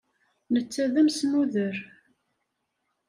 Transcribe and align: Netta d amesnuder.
Netta 0.53 0.83
d 0.93 0.95
amesnuder. 1.01 1.75